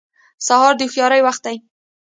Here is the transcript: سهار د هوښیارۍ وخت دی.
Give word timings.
سهار 0.47 0.73
د 0.77 0.81
هوښیارۍ 0.85 1.21
وخت 1.23 1.41
دی. 1.47 1.55